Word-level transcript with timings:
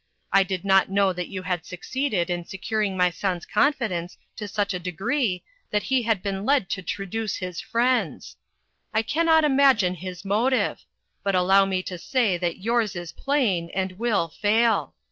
I 0.33 0.41
did 0.41 0.65
not 0.65 0.89
know 0.89 1.13
that 1.13 1.27
you 1.27 1.43
had 1.43 1.63
succeeded 1.63 2.31
in 2.31 2.43
securing 2.43 2.97
my 2.97 3.11
son's 3.11 3.45
confidence 3.45 4.17
to 4.35 4.47
such 4.47 4.73
a 4.73 4.79
de 4.79 4.91
gree 4.91 5.43
that 5.69 5.83
he 5.83 6.01
had 6.01 6.23
been 6.23 6.43
led 6.43 6.71
to 6.71 6.81
traduce 6.81 7.35
his 7.35 7.61
friends. 7.61 8.35
I 8.95 9.03
can 9.03 9.27
not 9.27 9.43
imagine 9.43 9.93
his 9.93 10.25
motive; 10.25 10.83
but 11.21 11.35
allow 11.35 11.65
me 11.65 11.83
to 11.83 11.99
say 11.99 12.35
that 12.39 12.57
yours 12.63 12.95
is 12.95 13.11
plain, 13.11 13.69
and 13.75 13.91
will 13.99 14.27
fail. 14.29 14.95